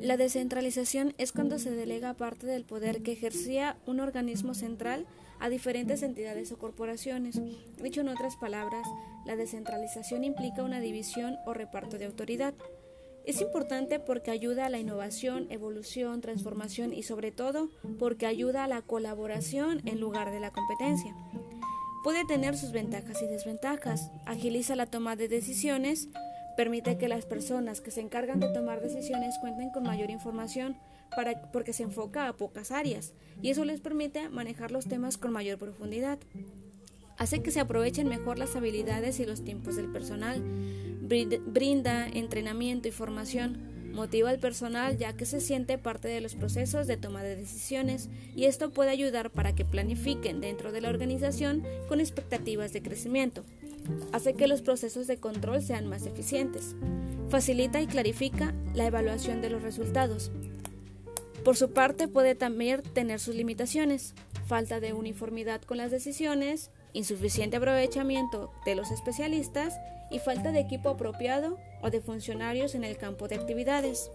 La 0.00 0.16
descentralización 0.16 1.14
es 1.18 1.30
cuando 1.30 1.58
se 1.58 1.70
delega 1.70 2.14
parte 2.14 2.46
del 2.46 2.64
poder 2.64 3.02
que 3.02 3.12
ejercía 3.12 3.76
un 3.86 4.00
organismo 4.00 4.54
central 4.54 5.06
a 5.40 5.50
diferentes 5.50 6.02
entidades 6.02 6.52
o 6.52 6.58
corporaciones. 6.58 7.38
Dicho 7.82 8.00
en 8.00 8.08
otras 8.08 8.36
palabras, 8.36 8.86
la 9.26 9.36
descentralización 9.36 10.24
implica 10.24 10.62
una 10.62 10.80
división 10.80 11.36
o 11.44 11.52
reparto 11.52 11.98
de 11.98 12.06
autoridad. 12.06 12.54
Es 13.26 13.42
importante 13.42 14.00
porque 14.00 14.30
ayuda 14.30 14.66
a 14.66 14.70
la 14.70 14.78
innovación, 14.78 15.46
evolución, 15.50 16.22
transformación 16.22 16.94
y 16.94 17.02
sobre 17.02 17.30
todo 17.30 17.68
porque 17.98 18.24
ayuda 18.24 18.64
a 18.64 18.68
la 18.68 18.80
colaboración 18.80 19.82
en 19.84 20.00
lugar 20.00 20.30
de 20.30 20.40
la 20.40 20.50
competencia. 20.50 21.14
Puede 22.02 22.24
tener 22.24 22.56
sus 22.56 22.72
ventajas 22.72 23.20
y 23.20 23.26
desventajas, 23.26 24.10
agiliza 24.24 24.74
la 24.76 24.86
toma 24.86 25.16
de 25.16 25.28
decisiones, 25.28 26.08
permite 26.60 26.98
que 26.98 27.08
las 27.08 27.24
personas 27.24 27.80
que 27.80 27.90
se 27.90 28.02
encargan 28.02 28.38
de 28.38 28.52
tomar 28.52 28.82
decisiones 28.82 29.38
cuenten 29.40 29.70
con 29.70 29.82
mayor 29.82 30.10
información 30.10 30.76
para, 31.16 31.40
porque 31.52 31.72
se 31.72 31.84
enfoca 31.84 32.28
a 32.28 32.34
pocas 32.34 32.70
áreas 32.70 33.14
y 33.40 33.48
eso 33.48 33.64
les 33.64 33.80
permite 33.80 34.28
manejar 34.28 34.70
los 34.70 34.84
temas 34.84 35.16
con 35.16 35.32
mayor 35.32 35.56
profundidad. 35.56 36.18
Hace 37.16 37.40
que 37.40 37.50
se 37.50 37.60
aprovechen 37.60 38.08
mejor 38.08 38.38
las 38.38 38.56
habilidades 38.56 39.20
y 39.20 39.24
los 39.24 39.42
tiempos 39.42 39.76
del 39.76 39.90
personal, 39.90 40.42
brinda 41.46 42.06
entrenamiento 42.06 42.88
y 42.88 42.90
formación, 42.90 43.92
motiva 43.94 44.28
al 44.28 44.38
personal 44.38 44.98
ya 44.98 45.14
que 45.14 45.24
se 45.24 45.40
siente 45.40 45.78
parte 45.78 46.08
de 46.08 46.20
los 46.20 46.34
procesos 46.34 46.86
de 46.86 46.98
toma 46.98 47.22
de 47.22 47.36
decisiones 47.36 48.10
y 48.36 48.44
esto 48.44 48.68
puede 48.68 48.90
ayudar 48.90 49.30
para 49.30 49.54
que 49.54 49.64
planifiquen 49.64 50.42
dentro 50.42 50.72
de 50.72 50.82
la 50.82 50.90
organización 50.90 51.64
con 51.88 52.00
expectativas 52.00 52.74
de 52.74 52.82
crecimiento. 52.82 53.44
Hace 54.12 54.34
que 54.34 54.46
los 54.46 54.62
procesos 54.62 55.06
de 55.06 55.18
control 55.18 55.62
sean 55.62 55.86
más 55.86 56.06
eficientes. 56.06 56.74
Facilita 57.28 57.80
y 57.80 57.86
clarifica 57.86 58.54
la 58.74 58.86
evaluación 58.86 59.40
de 59.40 59.50
los 59.50 59.62
resultados. 59.62 60.32
Por 61.44 61.56
su 61.56 61.70
parte 61.70 62.08
puede 62.08 62.34
también 62.34 62.82
tener 62.82 63.18
sus 63.20 63.34
limitaciones, 63.34 64.14
falta 64.46 64.80
de 64.80 64.92
uniformidad 64.92 65.62
con 65.62 65.78
las 65.78 65.90
decisiones, 65.90 66.70
insuficiente 66.92 67.56
aprovechamiento 67.56 68.50
de 68.66 68.74
los 68.74 68.90
especialistas 68.90 69.78
y 70.10 70.18
falta 70.18 70.52
de 70.52 70.60
equipo 70.60 70.90
apropiado 70.90 71.56
o 71.82 71.90
de 71.90 72.00
funcionarios 72.00 72.74
en 72.74 72.84
el 72.84 72.98
campo 72.98 73.28
de 73.28 73.36
actividades. 73.36 74.10